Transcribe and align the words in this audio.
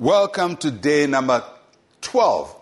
Welcome 0.00 0.56
to 0.56 0.70
day 0.70 1.06
number 1.06 1.44
12 2.00 2.56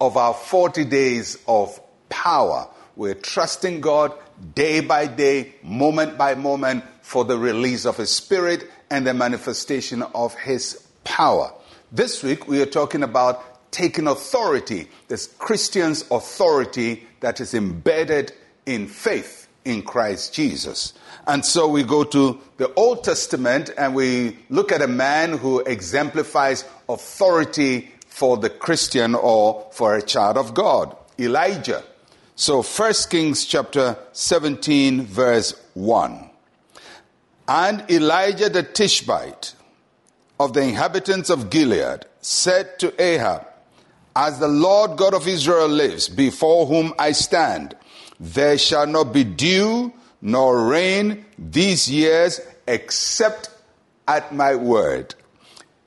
of 0.00 0.16
our 0.16 0.32
40 0.32 0.84
days 0.84 1.36
of 1.48 1.80
power. 2.08 2.68
We're 2.94 3.16
trusting 3.16 3.80
God 3.80 4.12
day 4.54 4.78
by 4.78 5.08
day, 5.08 5.56
moment 5.64 6.16
by 6.16 6.36
moment, 6.36 6.84
for 7.02 7.24
the 7.24 7.36
release 7.36 7.84
of 7.84 7.96
His 7.96 8.10
Spirit 8.10 8.70
and 8.90 9.04
the 9.04 9.12
manifestation 9.12 10.02
of 10.14 10.36
His 10.36 10.86
power. 11.02 11.52
This 11.90 12.22
week, 12.22 12.46
we 12.46 12.62
are 12.62 12.66
talking 12.66 13.02
about 13.02 13.72
taking 13.72 14.06
authority, 14.06 14.88
this 15.08 15.26
Christian's 15.26 16.04
authority 16.12 17.08
that 17.18 17.40
is 17.40 17.54
embedded 17.54 18.32
in 18.66 18.86
faith 18.86 19.48
in 19.64 19.82
Christ 19.82 20.34
Jesus. 20.34 20.92
And 21.26 21.44
so 21.44 21.68
we 21.68 21.82
go 21.82 22.04
to 22.04 22.40
the 22.58 22.72
Old 22.74 23.02
Testament 23.02 23.70
and 23.76 23.94
we 23.94 24.38
look 24.50 24.72
at 24.72 24.82
a 24.82 24.86
man 24.86 25.38
who 25.38 25.60
exemplifies 25.60 26.64
authority 26.88 27.90
for 28.06 28.36
the 28.36 28.50
Christian 28.50 29.14
or 29.14 29.66
for 29.72 29.94
a 29.94 30.02
child 30.02 30.36
of 30.36 30.54
God, 30.54 30.96
Elijah. 31.18 31.82
So 32.36 32.62
1 32.62 32.92
Kings 33.10 33.44
chapter 33.44 33.96
17 34.12 35.02
verse 35.02 35.54
1. 35.74 36.30
And 37.46 37.90
Elijah 37.90 38.48
the 38.48 38.62
Tishbite 38.62 39.54
of 40.40 40.52
the 40.52 40.62
inhabitants 40.62 41.30
of 41.30 41.50
Gilead 41.50 42.06
said 42.20 42.78
to 42.78 43.02
Ahab, 43.02 43.46
As 44.16 44.38
the 44.38 44.48
Lord 44.48 44.96
God 44.96 45.14
of 45.14 45.28
Israel 45.28 45.68
lives, 45.68 46.08
before 46.08 46.66
whom 46.66 46.94
I 46.98 47.12
stand, 47.12 47.76
there 48.18 48.58
shall 48.58 48.86
not 48.86 49.12
be 49.12 49.24
dew 49.24 49.92
nor 50.22 50.66
rain 50.66 51.24
these 51.38 51.90
years 51.90 52.40
except 52.66 53.50
at 54.08 54.34
my 54.34 54.54
word. 54.54 55.14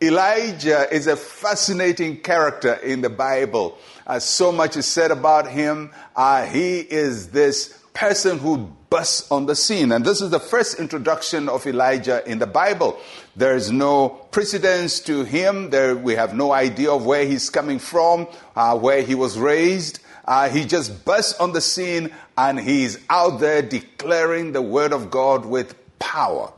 Elijah 0.01 0.93
is 0.93 1.07
a 1.07 1.15
fascinating 1.15 2.17
character 2.17 2.73
in 2.73 3.01
the 3.01 3.09
Bible. 3.09 3.77
Uh, 4.05 4.19
so 4.19 4.51
much 4.51 4.77
is 4.77 4.85
said 4.85 5.09
about 5.09 5.49
him. 5.49 5.91
Uh, 6.15 6.45
he 6.45 6.79
is 6.79 7.29
this 7.29 7.69
person 7.93 8.37
who 8.37 8.71
bursts 8.91 9.31
on 9.31 9.47
the 9.47 9.55
scene. 9.55 9.91
And 9.91 10.05
this 10.05 10.21
is 10.21 10.29
the 10.29 10.39
first 10.39 10.79
introduction 10.79 11.49
of 11.49 11.65
Elijah 11.65 12.23
in 12.29 12.37
the 12.37 12.45
Bible. 12.45 12.99
There 13.35 13.55
is 13.55 13.71
no 13.71 14.09
precedence 14.09 14.99
to 15.01 15.23
him. 15.23 15.71
There, 15.71 15.95
we 15.95 16.13
have 16.13 16.35
no 16.35 16.51
idea 16.51 16.91
of 16.91 17.03
where 17.03 17.25
he's 17.25 17.49
coming 17.49 17.79
from, 17.79 18.27
uh, 18.55 18.77
where 18.77 19.01
he 19.01 19.15
was 19.15 19.39
raised. 19.39 19.99
Uh, 20.25 20.47
he 20.47 20.65
just 20.65 21.05
bursts 21.05 21.39
on 21.39 21.53
the 21.53 21.61
scene 21.61 22.11
and 22.37 22.59
he's 22.59 22.99
out 23.09 23.39
there 23.39 23.63
declaring 23.63 24.51
the 24.51 24.61
word 24.61 24.93
of 24.93 25.09
God 25.09 25.45
with 25.45 25.75
power. 25.97 26.53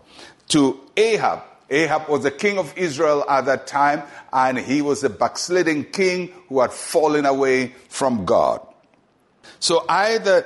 To 0.50 0.78
Ahab, 0.98 1.44
Ahab 1.70 2.10
was 2.10 2.24
the 2.24 2.32
king 2.32 2.58
of 2.58 2.76
Israel 2.78 3.26
at 3.30 3.46
that 3.46 3.68
time, 3.68 4.04
and 4.34 4.58
he 4.58 4.82
was 4.82 5.04
a 5.04 5.10
backsliding 5.10 5.86
king 5.86 6.34
who 6.48 6.62
had 6.62 6.72
fallen 6.72 7.26
away 7.26 7.74
from 7.90 8.26
God. 8.26 8.62
So, 9.60 9.86
either 9.88 10.46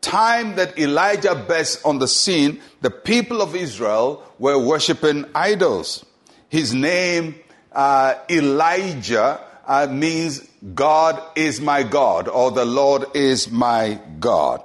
time 0.00 0.56
that 0.56 0.78
Elijah 0.78 1.34
burst 1.34 1.84
on 1.84 1.98
the 1.98 2.08
scene, 2.08 2.60
the 2.82 2.90
people 2.90 3.40
of 3.40 3.56
Israel 3.56 4.22
were 4.38 4.58
worshiping 4.58 5.24
idols. 5.34 6.04
His 6.48 6.74
name, 6.74 7.36
uh, 7.72 8.14
Elijah, 8.30 9.40
uh, 9.66 9.86
means 9.90 10.46
God 10.74 11.20
is 11.36 11.60
my 11.60 11.82
God, 11.82 12.28
or 12.28 12.50
the 12.50 12.64
Lord 12.64 13.04
is 13.14 13.50
my 13.50 13.98
God. 14.20 14.62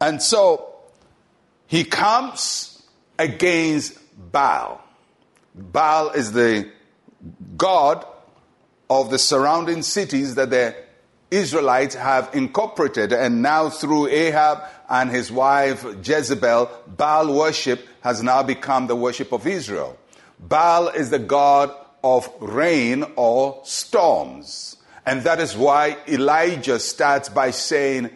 And 0.00 0.20
so 0.20 0.74
he 1.66 1.84
comes 1.84 2.82
against 3.18 3.98
Baal. 4.32 4.82
Baal 5.54 6.10
is 6.10 6.32
the 6.32 6.70
god 7.56 8.06
of 8.88 9.10
the 9.10 9.18
surrounding 9.18 9.82
cities 9.82 10.34
that 10.34 10.50
the 10.50 10.74
Israelites 11.30 11.94
have 11.94 12.34
incorporated. 12.34 13.12
And 13.12 13.42
now, 13.42 13.70
through 13.70 14.08
Ahab 14.08 14.62
and 14.88 15.10
his 15.10 15.30
wife 15.30 15.84
Jezebel, 16.02 16.70
Baal 16.96 17.32
worship 17.34 17.86
has 18.00 18.22
now 18.22 18.42
become 18.42 18.86
the 18.86 18.96
worship 18.96 19.32
of 19.32 19.46
Israel. 19.46 19.96
Baal 20.38 20.88
is 20.88 21.10
the 21.10 21.18
god 21.18 21.72
of 22.02 22.28
rain 22.40 23.04
or 23.16 23.60
storms. 23.64 24.76
And 25.06 25.22
that 25.22 25.40
is 25.40 25.56
why 25.56 25.98
Elijah 26.08 26.78
starts 26.78 27.28
by 27.28 27.50
saying, 27.50 28.10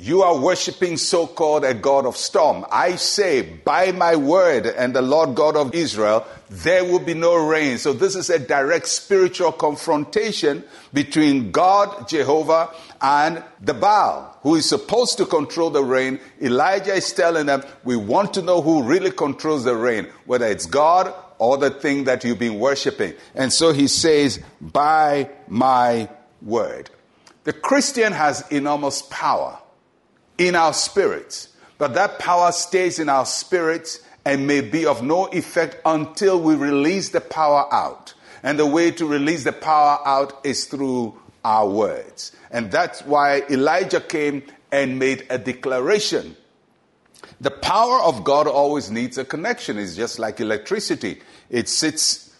you 0.00 0.22
are 0.22 0.38
worshiping 0.38 0.96
so 0.96 1.26
called 1.26 1.62
a 1.62 1.74
God 1.74 2.06
of 2.06 2.16
storm. 2.16 2.64
I 2.72 2.96
say, 2.96 3.42
by 3.42 3.92
my 3.92 4.16
word 4.16 4.64
and 4.66 4.94
the 4.94 5.02
Lord 5.02 5.34
God 5.34 5.56
of 5.56 5.74
Israel, 5.74 6.26
there 6.48 6.84
will 6.84 7.00
be 7.00 7.12
no 7.12 7.36
rain. 7.46 7.76
So 7.76 7.92
this 7.92 8.16
is 8.16 8.30
a 8.30 8.38
direct 8.38 8.88
spiritual 8.88 9.52
confrontation 9.52 10.64
between 10.94 11.50
God, 11.50 12.08
Jehovah, 12.08 12.70
and 13.02 13.44
the 13.60 13.74
Baal, 13.74 14.38
who 14.42 14.54
is 14.54 14.66
supposed 14.66 15.18
to 15.18 15.26
control 15.26 15.68
the 15.68 15.84
rain. 15.84 16.18
Elijah 16.40 16.94
is 16.94 17.12
telling 17.12 17.46
them, 17.46 17.62
we 17.84 17.96
want 17.96 18.34
to 18.34 18.42
know 18.42 18.62
who 18.62 18.82
really 18.82 19.10
controls 19.10 19.64
the 19.64 19.76
rain, 19.76 20.08
whether 20.24 20.46
it's 20.46 20.66
God 20.66 21.12
or 21.38 21.58
the 21.58 21.70
thing 21.70 22.04
that 22.04 22.24
you've 22.24 22.38
been 22.38 22.58
worshiping. 22.58 23.12
And 23.34 23.52
so 23.52 23.72
he 23.72 23.86
says, 23.86 24.42
by 24.60 25.28
my 25.46 26.08
word. 26.40 26.88
The 27.44 27.52
Christian 27.52 28.12
has 28.12 28.46
enormous 28.50 29.02
power 29.02 29.58
in 30.40 30.56
our 30.56 30.72
spirits. 30.72 31.48
But 31.76 31.94
that 31.94 32.18
power 32.18 32.50
stays 32.50 32.98
in 32.98 33.10
our 33.10 33.26
spirits 33.26 34.00
and 34.24 34.46
may 34.46 34.62
be 34.62 34.86
of 34.86 35.02
no 35.02 35.26
effect 35.26 35.76
until 35.84 36.40
we 36.40 36.54
release 36.54 37.10
the 37.10 37.20
power 37.20 37.72
out. 37.72 38.14
And 38.42 38.58
the 38.58 38.66
way 38.66 38.90
to 38.92 39.06
release 39.06 39.44
the 39.44 39.52
power 39.52 39.98
out 40.04 40.40
is 40.44 40.64
through 40.64 41.18
our 41.44 41.68
words. 41.68 42.32
And 42.50 42.70
that's 42.70 43.02
why 43.02 43.42
Elijah 43.50 44.00
came 44.00 44.42
and 44.72 44.98
made 44.98 45.26
a 45.28 45.36
declaration. 45.36 46.36
The 47.40 47.50
power 47.50 48.00
of 48.00 48.24
God 48.24 48.46
always 48.46 48.90
needs 48.90 49.18
a 49.18 49.24
connection. 49.26 49.78
It's 49.78 49.94
just 49.94 50.18
like 50.18 50.40
electricity. 50.40 51.20
It 51.50 51.68
sits 51.68 52.34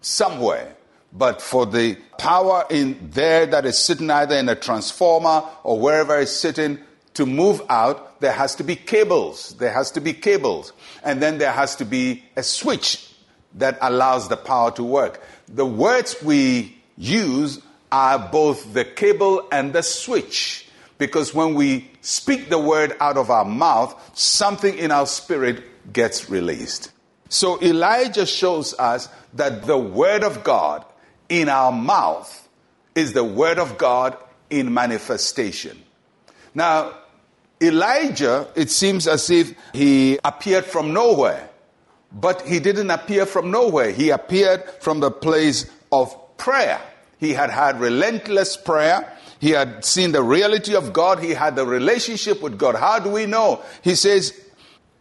somewhere. 0.00 0.76
But 1.12 1.42
for 1.42 1.66
the 1.66 1.96
power 2.16 2.64
in 2.70 3.10
there 3.10 3.46
that 3.46 3.66
is 3.66 3.78
sitting 3.78 4.10
either 4.10 4.36
in 4.36 4.48
a 4.48 4.54
transformer 4.54 5.42
or 5.64 5.80
wherever 5.80 6.18
it's 6.20 6.30
sitting, 6.30 6.78
to 7.14 7.26
move 7.26 7.62
out, 7.68 8.20
there 8.20 8.32
has 8.32 8.54
to 8.56 8.64
be 8.64 8.76
cables. 8.76 9.54
There 9.58 9.72
has 9.72 9.90
to 9.92 10.00
be 10.00 10.12
cables. 10.12 10.72
And 11.02 11.20
then 11.20 11.38
there 11.38 11.52
has 11.52 11.76
to 11.76 11.84
be 11.84 12.24
a 12.36 12.42
switch 12.42 13.12
that 13.54 13.78
allows 13.80 14.28
the 14.28 14.36
power 14.36 14.70
to 14.72 14.84
work. 14.84 15.22
The 15.48 15.66
words 15.66 16.16
we 16.22 16.78
use 16.96 17.60
are 17.90 18.18
both 18.18 18.72
the 18.72 18.84
cable 18.84 19.48
and 19.50 19.72
the 19.72 19.82
switch. 19.82 20.66
Because 20.98 21.34
when 21.34 21.54
we 21.54 21.90
speak 22.02 22.48
the 22.48 22.58
word 22.58 22.94
out 23.00 23.16
of 23.16 23.30
our 23.30 23.44
mouth, 23.44 23.98
something 24.16 24.76
in 24.76 24.90
our 24.90 25.06
spirit 25.06 25.92
gets 25.92 26.30
released. 26.30 26.92
So 27.28 27.60
Elijah 27.62 28.26
shows 28.26 28.74
us 28.78 29.08
that 29.34 29.64
the 29.64 29.78
word 29.78 30.22
of 30.22 30.44
God 30.44 30.84
in 31.28 31.48
our 31.48 31.72
mouth 31.72 32.48
is 32.94 33.12
the 33.12 33.24
word 33.24 33.58
of 33.58 33.78
God 33.78 34.16
in 34.50 34.74
manifestation. 34.74 35.82
Now, 36.54 36.94
Elijah, 37.60 38.48
it 38.54 38.70
seems 38.70 39.06
as 39.06 39.28
if 39.30 39.54
he 39.72 40.18
appeared 40.24 40.64
from 40.64 40.92
nowhere. 40.92 41.48
But 42.12 42.42
he 42.42 42.58
didn't 42.58 42.90
appear 42.90 43.26
from 43.26 43.50
nowhere. 43.50 43.92
He 43.92 44.10
appeared 44.10 44.64
from 44.80 45.00
the 45.00 45.10
place 45.10 45.70
of 45.92 46.16
prayer. 46.36 46.80
He 47.18 47.34
had 47.34 47.50
had 47.50 47.80
relentless 47.80 48.56
prayer. 48.56 49.16
He 49.38 49.50
had 49.50 49.84
seen 49.84 50.12
the 50.12 50.22
reality 50.22 50.74
of 50.74 50.92
God. 50.92 51.22
He 51.22 51.30
had 51.30 51.54
the 51.54 51.66
relationship 51.66 52.42
with 52.42 52.58
God. 52.58 52.74
How 52.74 52.98
do 52.98 53.10
we 53.10 53.26
know? 53.26 53.62
He 53.82 53.94
says, 53.94 54.38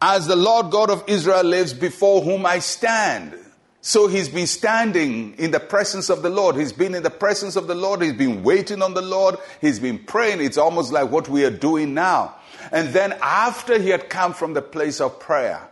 As 0.02 0.28
the 0.28 0.36
Lord 0.36 0.70
God 0.70 0.90
of 0.90 1.04
Israel 1.08 1.44
lives 1.44 1.74
before 1.74 2.22
whom 2.22 2.46
I 2.46 2.60
stand. 2.60 3.34
So 3.82 4.08
he's 4.08 4.28
been 4.28 4.48
standing 4.48 5.36
in 5.38 5.52
the 5.52 5.60
presence 5.60 6.10
of 6.10 6.22
the 6.22 6.30
Lord. 6.30 6.58
He's 6.58 6.74
been 6.74 6.94
in 6.94 7.04
the 7.04 7.10
presence 7.10 7.56
of 7.56 7.68
the 7.68 7.76
Lord. 7.76 8.02
He's 8.02 8.14
been 8.14 8.44
waiting 8.44 8.82
on 8.82 8.94
the 8.94 9.02
Lord. 9.02 9.38
He's 9.62 9.80
been 9.80 10.00
praying. 10.00 10.42
It's 10.42 10.58
almost 10.58 10.92
like 10.92 11.10
what 11.10 11.30
we 11.30 11.46
are 11.46 11.52
doing 11.52 11.94
now. 11.94 12.36
And 12.72 12.90
then 12.90 13.18
after 13.22 13.80
he 13.80 13.90
had 13.90 14.10
come 14.10 14.34
from 14.34 14.54
the 14.54 14.62
place 14.62 15.00
of 15.00 15.20
prayer, 15.20 15.66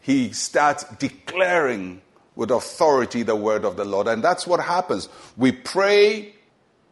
he 0.00 0.32
starts 0.32 0.84
declaring 0.98 2.00
with 2.36 2.52
authority 2.52 3.24
the 3.24 3.34
word 3.34 3.64
of 3.64 3.76
the 3.76 3.84
Lord. 3.84 4.06
And 4.06 4.22
that's 4.22 4.46
what 4.46 4.60
happens. 4.60 5.08
We 5.36 5.50
pray 5.50 6.34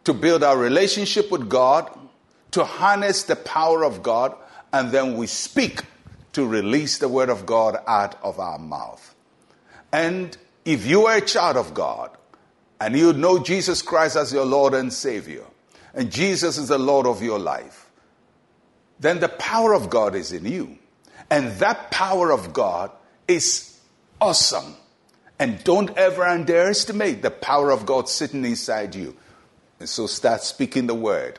to 0.02 0.12
build 0.12 0.42
our 0.42 0.58
relationship 0.58 1.30
with 1.30 1.48
God, 1.48 1.88
to 2.50 2.64
harness 2.64 3.22
the 3.22 3.36
power 3.36 3.84
of 3.84 4.02
God, 4.02 4.34
and 4.72 4.90
then 4.90 5.16
we 5.16 5.28
speak 5.28 5.82
to 6.32 6.44
release 6.46 6.98
the 6.98 7.08
word 7.08 7.30
of 7.30 7.46
God 7.46 7.78
out 7.86 8.20
of 8.22 8.40
our 8.40 8.58
mouth. 8.58 9.14
And 9.92 10.36
if 10.66 10.84
you 10.84 11.06
are 11.06 11.16
a 11.16 11.20
child 11.20 11.56
of 11.56 11.72
God 11.72 12.10
and 12.80 12.98
you 12.98 13.12
know 13.12 13.38
Jesus 13.38 13.80
Christ 13.80 14.16
as 14.16 14.32
your 14.32 14.44
Lord 14.44 14.74
and 14.74 14.92
Savior, 14.92 15.44
and 15.94 16.10
Jesus 16.10 16.58
is 16.58 16.68
the 16.68 16.76
Lord 16.76 17.06
of 17.06 17.22
your 17.22 17.38
life, 17.38 17.88
then 18.98 19.20
the 19.20 19.28
power 19.28 19.72
of 19.74 19.88
God 19.88 20.14
is 20.14 20.32
in 20.32 20.44
you. 20.44 20.76
And 21.30 21.52
that 21.60 21.90
power 21.90 22.32
of 22.32 22.52
God 22.52 22.90
is 23.28 23.78
awesome. 24.20 24.74
And 25.38 25.62
don't 25.62 25.96
ever 25.96 26.24
underestimate 26.24 27.22
the 27.22 27.30
power 27.30 27.70
of 27.70 27.86
God 27.86 28.08
sitting 28.08 28.44
inside 28.44 28.94
you. 28.94 29.16
And 29.78 29.88
so 29.88 30.06
start 30.06 30.42
speaking 30.42 30.88
the 30.88 30.94
word. 30.94 31.38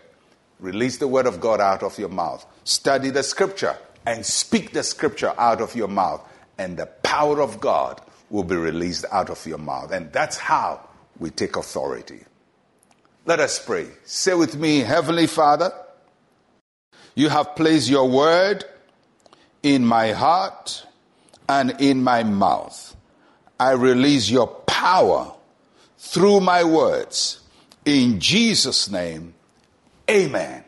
Release 0.59 0.97
the 0.97 1.07
word 1.07 1.25
of 1.25 1.41
God 1.41 1.59
out 1.59 1.83
of 1.83 1.99
your 1.99 2.09
mouth. 2.09 2.45
Study 2.63 3.09
the 3.09 3.23
scripture 3.23 3.75
and 4.05 4.25
speak 4.25 4.71
the 4.71 4.83
scripture 4.83 5.33
out 5.37 5.59
of 5.59 5.75
your 5.75 5.87
mouth. 5.87 6.25
And 6.57 6.77
the 6.77 6.85
power 6.85 7.41
of 7.41 7.59
God 7.59 8.01
will 8.29 8.43
be 8.43 8.55
released 8.55 9.05
out 9.11 9.29
of 9.29 9.45
your 9.45 9.57
mouth. 9.57 9.91
And 9.91 10.11
that's 10.11 10.37
how 10.37 10.81
we 11.19 11.29
take 11.29 11.55
authority. 11.55 12.21
Let 13.25 13.39
us 13.39 13.63
pray. 13.63 13.87
Say 14.05 14.33
with 14.33 14.55
me, 14.55 14.79
Heavenly 14.79 15.27
Father, 15.27 15.71
you 17.15 17.29
have 17.29 17.55
placed 17.55 17.89
your 17.89 18.07
word 18.09 18.63
in 19.63 19.85
my 19.85 20.11
heart 20.11 20.85
and 21.49 21.75
in 21.81 22.03
my 22.03 22.23
mouth. 22.23 22.95
I 23.59 23.71
release 23.71 24.29
your 24.29 24.47
power 24.47 25.33
through 25.97 26.41
my 26.41 26.63
words. 26.63 27.41
In 27.85 28.19
Jesus' 28.19 28.89
name, 28.89 29.33
amen 30.09 30.63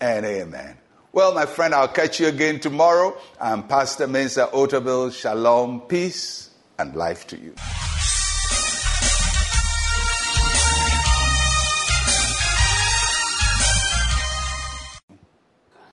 and 0.00 0.24
amen. 0.24 0.78
Well, 1.12 1.34
my 1.34 1.44
friend, 1.44 1.74
I'll 1.74 1.88
catch 1.88 2.20
you 2.20 2.28
again 2.28 2.58
tomorrow. 2.58 3.14
I'm 3.38 3.68
Pastor 3.68 4.06
Mensa 4.06 4.48
Otabil. 4.52 5.12
Shalom, 5.12 5.82
peace, 5.82 6.48
and 6.78 6.94
life 6.94 7.26
to 7.28 7.36
you. 7.38 7.54